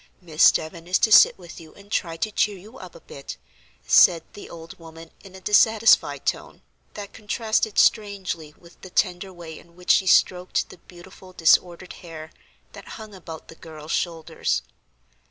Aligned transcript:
Miss 0.19 0.51
Devon 0.51 0.87
is 0.87 0.97
to 0.97 1.11
sit 1.11 1.37
with 1.37 1.61
you 1.61 1.75
and 1.75 1.91
try 1.91 2.17
to 2.17 2.31
cheer 2.31 2.57
you 2.57 2.79
up 2.79 2.95
a 2.95 3.01
bit," 3.01 3.37
said 3.85 4.23
the 4.33 4.49
old 4.49 4.79
woman 4.79 5.11
in 5.23 5.35
a 5.35 5.39
dissatisfied 5.41 6.25
tone, 6.25 6.63
that 6.95 7.13
contrasted 7.13 7.77
strangely 7.77 8.51
with 8.57 8.81
the 8.81 8.89
tender 8.89 9.31
way 9.31 9.59
in 9.59 9.75
which 9.75 9.91
she 9.91 10.07
stroked 10.07 10.69
the 10.69 10.79
beautiful 10.79 11.33
disordered 11.33 11.93
hair 12.01 12.31
that 12.71 12.87
hung 12.97 13.13
about 13.13 13.47
the 13.47 13.53
girl's 13.53 13.91
shoulders. 13.91 14.63